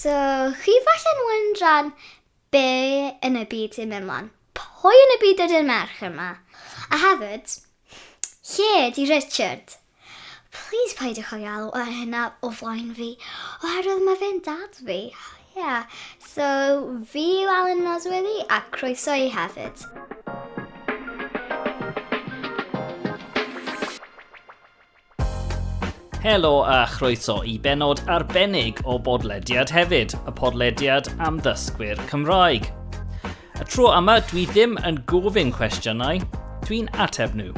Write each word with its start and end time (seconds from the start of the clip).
So, 0.00 0.12
chi 0.56 0.74
falle'n 0.84 1.18
wyndran 1.28 1.88
be 2.54 2.60
yn 3.26 3.34
y 3.36 3.42
byd 3.50 3.74
sy'n 3.76 3.90
mynd 3.90 4.06
mlaen? 4.08 4.30
Pwy 4.56 4.96
yn 4.96 5.10
y 5.12 5.16
byd 5.20 5.42
ydy'r 5.44 5.66
merch 5.68 5.98
yma? 6.06 6.28
A 6.88 7.00
hefyd, 7.02 7.52
lle 8.54 8.86
di 8.96 9.04
Richard? 9.10 9.74
Please 10.56 10.96
paidwch 10.96 11.34
o 11.36 11.40
iael 11.42 11.68
o 11.68 11.82
hynna 11.84 12.22
o 12.40 12.52
flaen 12.62 12.94
fi, 12.96 13.10
oherwydd 13.60 14.00
mae 14.06 14.16
fe'n 14.22 14.40
dad 14.46 14.80
fi. 14.80 15.02
Yeah, 15.58 15.84
so 16.30 16.48
fi 17.12 17.26
yw 17.42 17.52
Alan 17.58 17.84
Nosworthy 17.84 18.38
a 18.48 18.62
croeso 18.72 19.20
i 19.20 19.28
hefyd. 19.36 19.84
Helo 26.20 26.64
a 26.68 26.86
chroeso 26.86 27.38
i 27.48 27.58
benod 27.58 28.02
arbennig 28.04 28.82
o 28.84 28.98
bodlediad 29.00 29.70
hefyd, 29.72 30.12
y 30.28 30.32
podlediad 30.36 31.06
am 31.24 31.38
ddysgwyr 31.40 31.96
Cymraeg. 32.10 32.66
Y 33.56 33.64
tro 33.64 33.86
yma 33.96 34.18
dwi 34.28 34.42
ddim 34.50 34.76
yn 34.84 34.98
gofyn 35.08 35.48
cwestiynau, 35.56 36.20
dwi'n 36.66 36.90
ateb 37.00 37.32
nhw. 37.40 37.54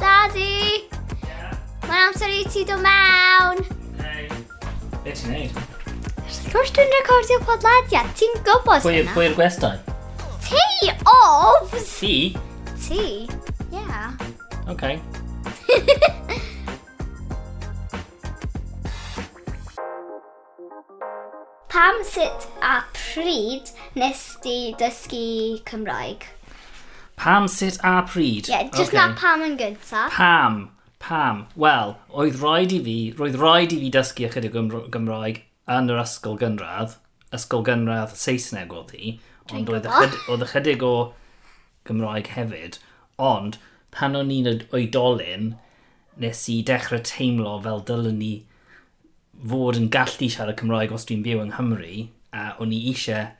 Daddy! 0.00 0.88
Yeah. 1.20 1.52
Mae'n 1.84 2.06
amser 2.06 2.32
i 2.32 2.48
ti 2.48 2.64
dod 2.64 2.80
mewn! 2.88 3.60
Hey. 4.00 4.32
Be 5.04 5.12
ti'n 5.12 5.36
neud? 5.36 5.62
Wrth 6.24 6.42
gwrs 6.56 6.74
dwi'n 6.80 6.96
recordio 6.96 7.44
podlediad, 7.44 8.12
ti'n 8.16 8.40
gwybod 8.48 8.88
hynna? 8.88 9.12
Pwy'r 9.12 9.36
gwestai? 9.36 9.76
Tea 10.50 10.90
of... 11.06 11.70
Tea? 11.98 12.36
Tea, 12.82 13.28
yeah. 13.70 14.12
Okay. 14.68 15.00
Pam 21.68 22.02
sut 22.02 22.48
a 22.62 22.82
pryd 22.92 23.70
nes 23.94 24.36
di 24.42 24.74
dysgu 24.74 25.62
Cymraeg? 25.64 26.26
Pam 27.16 27.46
sut 27.46 27.78
a 27.84 28.02
pryd? 28.02 28.48
Yeah, 28.48 28.64
just 28.74 28.92
okay. 28.92 28.98
na 28.98 29.14
pam 29.14 29.42
yn 29.46 29.56
gyntaf. 29.56 30.10
Pam, 30.10 30.70
pam. 30.98 31.46
Wel, 31.54 31.94
oedd 32.10 32.42
rhaid 32.42 32.74
i 32.74 32.82
fi, 32.82 32.98
roedd 33.18 33.38
rhaid 33.38 33.70
i 33.76 33.78
fi 33.84 33.90
dysgu 33.94 34.26
ychydig 34.26 34.58
Gymraeg 34.90 35.44
yn 35.70 35.90
yr 35.94 36.02
ysgol 36.02 36.38
gynradd, 36.42 36.98
ysgol 37.30 37.62
gynradd 37.70 38.18
Saesneg 38.18 38.74
oedd 38.74 38.90
hi, 38.98 39.14
Ond 39.56 39.72
oedd 39.72 39.88
ychydig, 39.88 40.20
ychydig 40.46 40.84
o 40.86 40.94
Gymraeg 41.88 42.30
hefyd. 42.36 42.78
Ond 43.20 43.58
pan 43.94 44.16
o'n 44.18 44.30
i'n 44.32 44.48
oedolyn, 44.76 45.54
nes 46.20 46.44
i 46.52 46.60
dechrau 46.66 47.02
teimlo 47.06 47.56
fel 47.64 47.84
dylen 47.88 48.18
ni 48.20 48.32
fod 49.50 49.78
yn 49.80 49.88
gallu 49.92 50.28
siarad 50.30 50.58
Cymraeg 50.60 50.92
os 50.94 51.06
dwi'n 51.08 51.24
byw 51.24 51.44
yng 51.44 51.54
Nghymru, 51.54 52.08
a 52.36 52.50
o'n 52.62 52.74
i 52.76 52.80
eisiau 52.92 53.30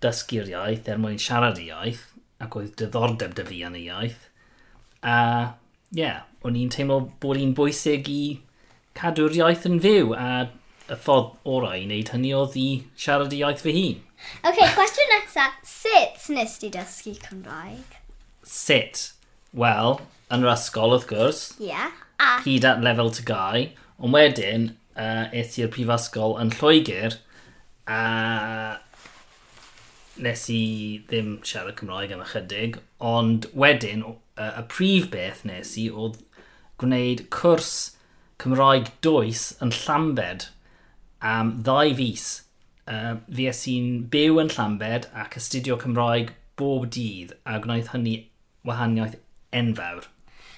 dysgu'r 0.00 0.48
iaith 0.50 0.88
er 0.88 1.00
mwyn 1.00 1.20
siarad 1.20 1.60
y 1.60 1.68
iaith, 1.68 2.06
ac 2.40 2.56
oedd 2.56 2.76
diddordeb 2.80 3.36
dy 3.36 3.44
fi 3.48 3.60
yn 3.68 3.76
y 3.76 3.84
iaith. 3.88 4.22
A 5.04 5.16
ie, 5.92 6.00
yeah, 6.00 6.22
o'n 6.46 6.56
i'n 6.56 6.72
teimlo 6.72 7.02
bod 7.20 7.40
i'n 7.40 7.52
bwysig 7.56 8.08
i 8.08 8.22
cadw'r 8.96 9.36
iaith 9.36 9.68
yn 9.68 9.80
fyw, 9.84 10.14
a 10.16 10.48
y 10.90 10.96
ffordd 10.98 11.34
orau 11.46 11.76
i 11.76 11.84
wneud 11.84 12.14
hynny 12.14 12.32
oedd 12.34 12.56
i 12.58 12.68
siarad 12.98 13.34
y 13.36 13.42
iaith 13.42 13.62
fy 13.66 13.74
hun. 13.76 13.98
OK, 14.46 14.58
cwestiwn 14.76 15.14
nesaf. 15.14 15.56
Sut 15.66 16.28
nes 16.34 16.58
ti 16.60 16.70
dysgu 16.72 17.14
Cymraeg? 17.24 17.98
Sut? 18.46 19.10
Wel, 19.56 19.98
yn 20.30 20.44
yr 20.46 20.52
ysgol 20.54 20.94
wrth 20.94 21.08
gwrs. 21.10 21.42
Ie. 21.58 21.72
Yeah. 21.72 21.96
A... 22.20 22.36
Hyd 22.44 22.66
at 22.68 22.84
lefel 22.84 23.12
tygau. 23.16 23.66
Ond 24.00 24.16
wedyn, 24.16 24.70
uh, 24.96 25.26
es 25.36 25.58
i'r 25.60 25.72
prifysgol 25.72 26.38
yn 26.40 26.52
Lloegr 26.56 27.18
a 27.90 28.78
nes 30.20 30.42
i 30.52 30.64
ddim 31.08 31.38
siarad 31.46 31.78
Cymraeg 31.78 32.12
yn 32.14 32.24
ychydig, 32.24 32.76
ond 33.00 33.48
wedyn 33.56 34.04
uh, 34.04 34.50
y 34.60 34.64
prif 34.72 35.08
beth 35.12 35.44
nes 35.48 35.72
i 35.80 35.86
oedd 35.90 36.20
gwneud 36.80 37.26
cwrs 37.34 37.72
Cymraeg 38.40 38.90
dwys 39.04 39.50
yn 39.64 39.72
Llambed 39.82 40.48
am 41.20 41.58
ddau 41.64 41.92
fus 41.96 42.28
uh, 42.90 43.16
es 43.48 43.64
i'n 43.70 43.90
byw 44.12 44.40
yn 44.42 44.52
Llambed 44.54 45.08
ac 45.24 45.38
astudio 45.40 45.78
Cymraeg 45.80 46.34
bob 46.60 46.88
dydd 46.92 47.36
a 47.48 47.60
gwnaeth 47.62 47.92
hynny 47.94 48.16
wahaniaeth 48.68 49.16
enfawr. 49.56 50.08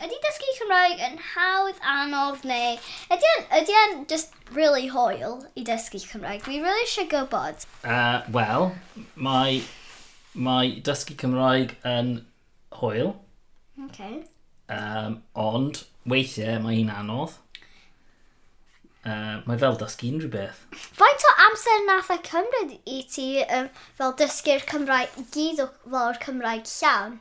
Ydy 0.03 0.19
dysgu 0.25 0.55
Cymraeg 0.57 1.03
yn 1.07 1.21
hawdd 1.33 1.79
anodd 1.87 2.43
neu 2.49 2.73
ydy 3.15 3.29
e'n, 3.35 3.45
ydy 3.61 3.77
e'n 3.83 3.93
just 4.11 4.35
really 4.57 4.89
hoel 4.91 5.37
i 5.55 5.63
dysgu 5.67 6.01
Cymraeg? 6.03 6.43
Dwi 6.43 6.59
really 6.65 6.83
eisiau 6.87 7.07
gwybod. 7.13 7.63
Uh, 7.85 8.25
Wel, 8.35 8.73
mae, 9.15 9.61
mae 10.35 10.75
dysgu 10.89 11.15
Cymraeg 11.21 11.77
yn 11.87 12.17
hoel. 12.81 13.15
OK. 13.85 14.03
Um, 14.73 15.21
ond 15.39 15.85
weithiau 16.09 16.59
mae 16.65 16.81
hi'n 16.81 16.91
anodd. 16.97 17.39
Uh, 19.03 19.39
mae 19.47 19.59
fel 19.59 19.79
dysgu 19.79 20.11
unrhyw 20.13 20.31
beth. 20.35 20.67
Faint 20.99 21.25
o 21.31 21.32
amser 21.53 21.83
nath 21.85 22.09
y 22.09 22.17
cymryd 22.25 22.71
i 22.89 22.99
ti 23.13 23.27
um, 23.45 23.67
fel 23.99 24.15
dysgu'r 24.17 24.63
Cymraeg, 24.71 25.13
gyd 25.35 25.59
o 25.61 25.67
fel 25.85 26.15
Cymraeg 26.23 26.65
llawn? 26.71 27.19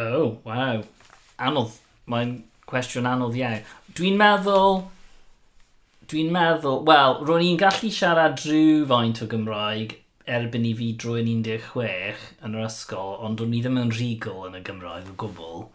Oh, 0.00 0.38
wow. 0.46 0.80
Anodd. 1.36 1.74
Mae'n 2.08 2.32
cwestiwn 2.70 3.08
anodd 3.10 3.36
iawn. 3.36 3.66
Dwi'n 3.98 4.16
meddwl... 4.20 4.80
Dwi'n 6.08 6.32
meddwl... 6.32 6.80
Wel, 6.88 7.20
ro'n 7.28 7.44
i'n 7.50 7.60
gallu 7.60 7.92
siarad 7.92 8.40
rhyw 8.46 8.86
faint 8.88 9.20
o 9.20 9.28
Gymraeg 9.34 9.98
erbyn 10.38 10.64
i 10.70 10.72
fi 10.78 10.90
drwy'n 11.02 11.44
16 11.44 12.24
yn 12.46 12.56
yr 12.56 12.66
ysgol, 12.70 13.12
ond 13.28 13.44
o'n 13.44 13.54
i 13.54 13.60
ddim 13.60 13.80
yn 13.82 13.92
rhigol 13.92 14.48
yn 14.48 14.56
y 14.56 14.64
Gymraeg 14.64 15.12
o 15.12 15.18
gwbl. 15.20 15.66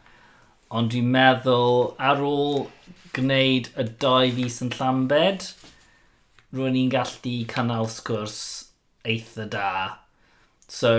Ond 0.73 0.95
dwi'n 0.95 1.13
meddwl 1.13 1.91
ar 2.01 2.25
ôl 2.25 2.63
gwneud 3.13 3.69
y 3.77 3.85
dau 4.01 4.33
fus 4.39 4.61
yn 4.65 4.73
Llambed, 4.79 5.51
rwy'n 6.55 6.75
ni'n 6.75 6.91
gallu 6.91 7.35
cynnal 7.51 7.89
sgwrs 7.91 8.39
eitha 9.07 9.47
da. 9.51 9.71
So, 10.71 10.93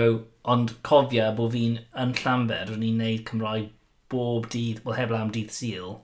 ond 0.45 0.75
cofia 0.85 1.31
bod 1.37 1.53
fi'n 1.55 1.79
yn 2.03 2.15
Llanber, 2.19 2.67
rwy'n 2.69 2.83
ni'n 2.83 2.99
neud 3.01 3.23
Cymraeg 3.29 3.69
bob 4.13 4.49
dydd, 4.53 4.83
wel 4.85 4.97
heb 4.99 5.13
am 5.17 5.31
dydd 5.33 5.53
syl. 5.53 5.95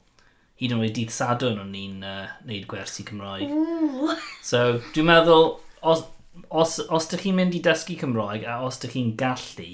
Hyd 0.59 0.73
yn 0.73 0.81
oed 0.81 0.95
dydd 0.97 1.13
sadwn 1.13 1.61
o'n 1.61 1.73
ni'n 1.75 2.05
uh, 2.05 2.31
neud 2.47 2.65
gwersi 2.71 3.05
Cymraeg. 3.07 3.51
Ooh. 3.53 4.15
So, 4.45 4.79
dwi'n 4.95 5.09
meddwl, 5.11 5.53
os, 5.81 6.03
os, 6.49 6.79
os 6.89 7.07
ydych 7.09 7.27
chi'n 7.27 7.37
mynd 7.37 7.57
i 7.57 7.63
dysgu 7.63 7.99
Cymraeg 8.01 8.47
a 8.49 8.59
os 8.65 8.81
ydych 8.81 8.97
chi'n 8.97 9.13
gallu, 9.19 9.71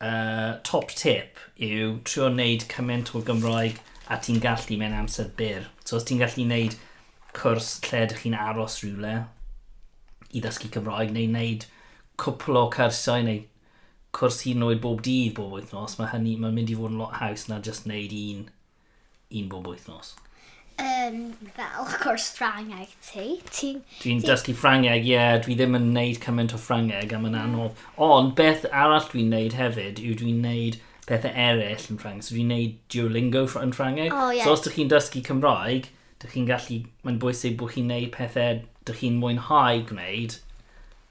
uh, 0.00 0.58
top 0.64 0.94
tip 0.96 1.40
yw 1.60 1.98
trio 2.08 2.30
wneud 2.30 2.66
cymaint 2.72 3.12
o 3.14 3.22
Gymraeg 3.24 3.80
a 4.10 4.18
ti'n 4.18 4.40
gallu 4.42 4.78
mewn 4.80 4.96
amser 4.96 5.28
byr. 5.38 5.68
So 5.84 5.98
os 5.98 6.06
ti'n 6.08 6.22
gallu 6.22 6.46
wneud 6.46 6.78
cwrs 7.36 7.74
lle 7.86 8.04
ydych 8.06 8.24
chi'n 8.24 8.38
aros 8.38 8.80
rhywle 8.82 9.14
i 10.30 10.42
ddysgu 10.42 10.70
Cymraeg 10.74 11.12
neu 11.14 11.28
wneud 11.30 11.66
cwpl 12.20 12.58
o 12.60 12.64
cyrsau 12.74 13.24
neu 13.26 13.44
cwrs 14.16 14.42
hyd 14.46 14.58
yn 14.58 14.66
oed 14.66 14.80
bob 14.82 15.04
dydd 15.06 15.36
bob 15.36 15.54
wythnos, 15.54 15.96
mae 15.98 16.10
hynny, 16.14 16.34
mae'n 16.40 16.56
mynd 16.56 16.72
i 16.72 16.78
fod 16.78 16.94
yn 16.94 16.98
lot 17.02 17.20
haws 17.20 17.46
na 17.48 17.60
jyst 17.66 17.86
wneud 17.86 18.16
un, 18.16 18.42
un 19.40 19.48
bob 19.52 19.70
wythnos. 19.70 20.16
Um, 20.80 21.34
fel 21.56 21.88
cwrs 22.00 22.30
Ffrangeg 22.38 22.92
ti. 23.04 23.24
Ti'n 23.52 23.80
dwi 24.00 24.14
ti... 24.22 24.26
dysgu 24.26 24.54
Ffrangeg, 24.56 25.04
ie, 25.04 25.12
yeah, 25.12 25.34
dwi 25.44 25.56
ddim 25.58 25.76
yn 25.76 25.90
wneud 25.90 26.20
cymaint 26.24 26.54
o 26.56 26.60
Ffrangeg 26.60 27.12
am 27.12 27.26
mm. 27.26 27.30
yn 27.30 27.40
anodd. 27.42 27.82
Ond 28.06 28.32
beth 28.38 28.64
arall 28.70 29.04
dwi'n 29.10 29.28
wneud 29.28 29.58
hefyd 29.58 30.00
yw 30.02 30.16
dwi'n 30.22 30.40
wneud 30.40 30.80
pethau 31.06 31.34
eraill 31.34 31.86
yn 31.92 32.00
Ffrangeg. 32.00 32.24
So 32.26 32.34
dwi'n 32.34 32.52
wneud 32.54 32.78
Duolingo 32.94 33.44
yn 33.60 33.74
Ffrangeg. 33.76 34.14
Oh, 34.14 34.30
yeah. 34.32 34.46
So 34.46 34.56
os 34.56 34.64
ydych 34.64 34.78
chi'n 34.78 34.92
dysgu 34.94 35.24
Cymraeg, 35.26 35.90
dych 36.20 36.36
chi'n 36.36 36.48
gallu, 36.48 36.78
mae'n 37.04 37.18
bwysig 37.22 37.56
bod 37.60 37.74
chi'n 37.74 37.90
neud 37.90 38.12
pethau 38.14 38.62
dych 38.88 39.02
chi'n 39.02 39.18
mwynhau 39.20 39.84
gwneud 39.88 40.38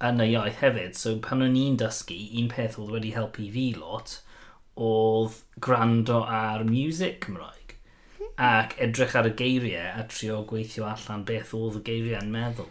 yn 0.10 0.24
y 0.24 0.32
iaith 0.34 0.62
hefyd. 0.64 0.98
So 0.98 1.18
pan 1.24 1.44
o'n 1.46 1.58
i'n 1.60 1.78
dysgu, 1.82 2.18
un 2.40 2.50
peth 2.52 2.78
oedd 2.80 2.94
wedi 2.96 3.14
helpu 3.16 3.50
fi 3.54 3.70
lot 3.78 4.20
oedd 4.80 5.42
gwrando 5.66 6.22
ar 6.24 6.64
music 6.68 7.26
Cymraeg 7.26 7.76
hmm. 8.18 8.32
ac 8.50 8.78
edrych 8.86 9.16
ar 9.20 9.28
y 9.28 9.34
geiriau 9.42 10.00
a 10.00 10.06
trio 10.14 10.40
gweithio 10.48 10.88
allan 10.88 11.26
beth 11.28 11.52
oedd 11.58 11.82
y 11.82 11.86
geiriau 11.90 12.22
yn 12.22 12.32
meddwl. 12.36 12.70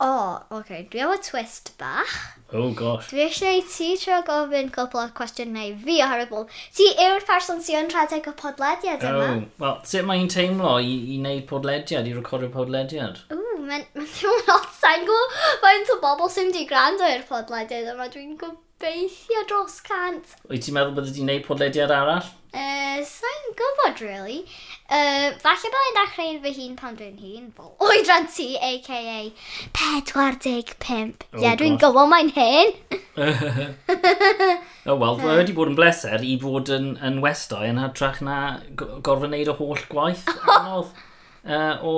O, 0.00 0.06
oh, 0.06 0.42
oce, 0.50 0.58
okay. 0.58 0.88
dwi 0.90 1.02
am 1.04 1.12
y 1.14 1.18
twist 1.22 1.70
bach. 1.78 2.14
Oh, 2.52 2.72
gosh. 2.74 3.12
Dwi 3.12 3.20
eisiau 3.28 3.54
i 3.54 3.62
ti 3.62 3.92
trio 3.94 4.16
gofyn 4.26 4.72
cwpl 4.74 4.98
o 4.98 5.04
cwestiynau 5.14 5.76
fi 5.84 6.00
o 6.02 6.08
horrible. 6.10 6.42
Ti 6.74 6.88
yw'r 7.04 7.22
person 7.28 7.62
sy'n 7.62 7.84
yn 7.84 7.92
rhedeg 7.92 8.26
y 8.26 8.34
podlediad 8.40 9.06
yma? 9.06 9.28
Oh, 9.28 9.44
wel, 9.62 9.78
sut 9.86 10.08
mae'n 10.08 10.26
teimlo 10.34 10.74
i, 10.82 10.96
i 11.14 11.20
wneud 11.20 11.46
podlediad, 11.50 12.10
i 12.10 12.16
recordio 12.16 12.50
podlediad? 12.56 13.22
Ww, 13.30 13.62
mae'n 13.70 13.86
ma 13.94 14.06
teimlo 14.16 14.42
lot 14.50 14.66
sa'n 14.80 15.06
gwybod 15.06 15.40
faint 15.62 15.94
o 15.94 16.00
bobl 16.02 16.32
sy'n 16.36 16.50
di 16.56 16.66
gwrando 16.66 17.06
i'r 17.14 17.26
podlediad 17.30 17.94
yma. 17.94 18.10
Dwi'n 18.10 18.34
gobeithio 18.42 19.46
dros 19.46 19.78
cant. 19.86 20.34
Wyt 20.50 20.66
ti'n 20.66 20.74
meddwl 20.74 20.98
bod 20.98 21.06
di'n 21.12 21.22
gwneud 21.22 21.46
podlediad 21.46 21.94
arall? 21.94 22.34
Uh, 22.50 22.98
sa'n 23.06 23.54
gwybod, 23.58 24.02
really. 24.02 24.42
Uh, 24.84 25.32
falle 25.40 25.70
bod 25.72 25.86
yn 25.88 25.94
dechrau 25.96 26.34
fy 26.44 26.50
hun 26.58 26.74
pan 26.76 26.96
dwi'n 26.98 27.16
hun, 27.16 27.46
fel 27.56 27.70
oedran 27.86 28.26
ti, 28.28 28.50
a.k.a. 28.60 29.30
45. 29.72 31.24
Ie, 31.32 31.40
yeah, 31.40 31.56
dwi'n 31.56 31.78
gwybod 31.80 32.10
mae'n 32.12 32.28
hen. 32.36 32.74
o, 34.84 34.92
oh, 34.92 34.98
wel, 35.00 35.16
mae 35.22 35.38
wedi 35.40 35.54
bod 35.56 35.72
yn 35.72 35.78
bleser 35.78 36.20
i 36.26 36.34
fod 36.42 36.68
yn, 36.74 36.92
yn 37.06 37.22
westau 37.24 37.64
yn 37.64 37.80
hytrach 37.80 38.20
na 38.26 38.36
gorfod 38.76 39.30
wneud 39.30 39.52
y 39.54 39.56
holl 39.56 39.84
gwaith 39.88 40.28
anodd 40.42 40.92
uh, 40.92 41.80
o 41.80 41.94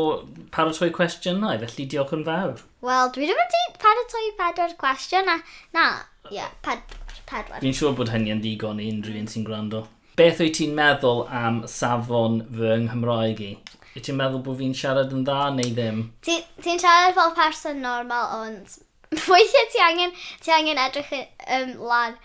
paratoi 0.55 0.93
cwestiynau, 0.95 1.59
felly 1.65 1.89
diolch 1.91 2.15
yn 2.15 2.23
fawr. 2.29 2.63
Wel, 2.87 3.11
dwi 3.17 3.27
ddim 3.27 3.43
wedi 3.43 3.65
paratoi 3.83 4.31
pedwar 4.39 4.79
cwestiwn, 4.85 5.27
na, 5.27 5.41
na, 5.75 5.89
ie, 6.31 6.39
yeah, 6.39 6.55
pedwar. 6.63 7.59
Fi'n 7.59 7.75
siŵr 7.75 7.99
bod 7.99 8.15
hynny 8.15 8.31
yn 8.37 8.43
ddigon 8.45 8.79
i 8.79 8.93
unrhyw 8.95 9.19
un 9.19 9.31
sy'n 9.31 9.47
gwrando. 9.47 9.83
Beth 10.17 10.39
wyt 10.41 10.55
ti'n 10.57 10.71
meddwl 10.73 11.27
am 11.29 11.57
safon 11.69 12.39
fy 12.57 12.77
Nghymraeg 12.87 13.41
i? 13.45 13.51
Wyt 13.93 14.07
ti'n 14.07 14.17
meddwl 14.17 14.41
bod 14.47 14.57
fi'n 14.63 14.73
siarad 14.79 15.11
yn 15.13 15.27
dda 15.27 15.51
neu 15.53 15.75
ddim? 15.77 15.99
Ti'n 16.25 16.47
ti 16.65 16.77
siarad 16.81 17.13
fel 17.19 17.35
person 17.37 17.83
normal, 17.85 18.31
ond 18.39 18.79
weithiau 19.29 19.69
ti 19.75 19.83
angen, 19.85 20.15
ti 20.41 20.55
angen 20.57 20.81
edrych 20.81 21.13
um, 21.19 21.75
lan 21.91 22.17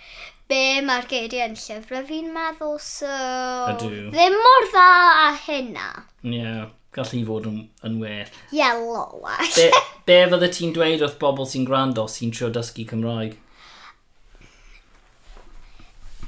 be 0.48 0.62
mae'r 0.88 1.10
geiriau 1.12 1.50
yn 1.50 1.60
llyfrau 1.60 2.08
fi'n 2.08 2.32
meddwl, 2.32 2.80
so... 2.80 3.12
Ydw. 3.74 3.92
Ddim 4.16 4.40
mor 4.40 4.70
dda 4.70 4.88
a 5.26 5.28
hynna. 5.50 5.92
Ie, 6.24 6.38
yeah, 6.38 6.66
gallu 6.96 7.26
fod 7.28 7.52
yn, 7.52 7.62
yn 7.88 8.00
well. 8.00 8.32
Ie, 8.54 8.62
yeah, 8.62 8.80
lower. 8.80 9.52
be, 9.58 9.68
be 10.08 10.22
fydde 10.32 10.54
ti'n 10.56 10.72
dweud 10.80 11.04
wrth 11.04 11.20
bobl 11.20 11.44
sy'n 11.44 11.68
gwrando 11.68 12.08
sy'n 12.16 12.32
trio 12.32 12.54
dysgu 12.56 12.88
Cymraeg? 12.88 13.36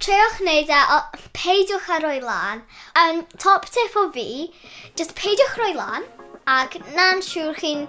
treuwch 0.03 0.39
wneud 0.43 0.71
e, 0.73 0.81
o, 0.95 0.97
peidiwch 1.37 1.87
â 1.95 2.01
roi 2.03 2.17
lan. 2.23 2.63
Um, 2.99 3.23
top 3.39 3.69
tip 3.71 3.95
o 3.99 4.09
fi, 4.11 4.51
just 4.99 5.15
peidiwch 5.19 5.55
roi 5.61 5.71
lan, 5.77 6.09
ac 6.57 6.75
na'n 6.97 7.23
siŵr 7.23 7.55
chi'n 7.61 7.87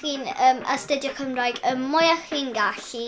chi'n 0.00 0.24
um, 0.32 0.64
astudio 0.72 1.12
Cymraeg 1.18 1.60
y 1.68 1.74
mwyaf 1.78 2.24
chi'n 2.30 2.50
gallu 2.56 3.04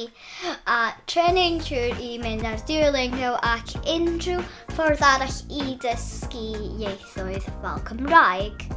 a 0.71 0.79
training 1.11 1.59
siŵr 1.65 2.05
i 2.05 2.13
mynd 2.23 2.45
ar 2.51 2.61
Duolingo 2.69 3.35
ac 3.55 3.75
unrhyw 3.97 4.45
ffordd 4.77 5.09
arall 5.15 5.43
i 5.49 5.75
dysgu 5.83 6.47
ieithoedd 6.85 7.49
fel 7.65 7.85
Cymraeg. 7.91 8.69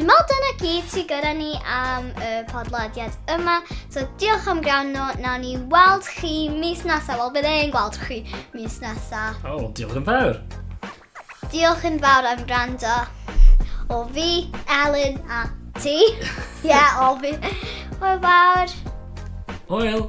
Dwi'n 0.00 0.08
meddwl 0.08 0.28
dyna 0.30 0.50
gyd 0.56 0.86
sydd 0.88 1.08
gyda 1.10 1.30
ni 1.36 1.50
am 1.68 2.06
y 2.24 2.28
podlediad 2.48 3.32
yma. 3.34 3.58
So 3.92 4.00
diolch 4.16 4.46
am 4.48 4.62
gwrando, 4.64 5.02
nawn 5.20 5.42
ni 5.44 5.50
weld 5.68 6.06
chi 6.08 6.46
mis 6.54 6.86
nesaf. 6.88 7.18
Wel, 7.20 7.28
bydd 7.34 7.48
e'n 7.50 7.74
gweld 7.74 7.98
chi 8.06 8.22
mis 8.54 8.78
nesaf. 8.80 9.42
O, 9.44 9.58
oh, 9.58 9.66
diolch 9.76 9.98
yn 10.00 10.06
fawr. 10.06 10.40
Diolch 11.52 11.84
yn 11.90 12.00
fawr 12.00 12.30
am 12.30 12.46
gwrando. 12.46 12.94
O 13.92 13.98
fi, 14.16 14.30
Ellen 14.78 15.20
a 15.28 15.42
ti. 15.82 15.98
Ie, 16.16 16.72
yeah, 16.72 16.96
o 17.04 17.12
fi. 17.20 17.34
Hwyl 17.98 18.24
fawr. 18.24 18.74
Hwyl. 19.68 20.08